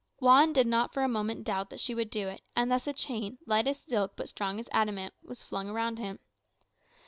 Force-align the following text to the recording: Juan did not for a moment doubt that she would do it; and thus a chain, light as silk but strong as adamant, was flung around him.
Juan 0.17 0.51
did 0.51 0.65
not 0.65 0.95
for 0.95 1.03
a 1.03 1.07
moment 1.07 1.43
doubt 1.43 1.69
that 1.69 1.79
she 1.79 1.93
would 1.93 2.09
do 2.09 2.27
it; 2.27 2.41
and 2.55 2.71
thus 2.71 2.87
a 2.87 2.93
chain, 2.93 3.37
light 3.45 3.67
as 3.67 3.77
silk 3.79 4.13
but 4.17 4.27
strong 4.29 4.59
as 4.59 4.67
adamant, 4.71 5.13
was 5.21 5.43
flung 5.43 5.69
around 5.69 5.99
him. 5.99 6.17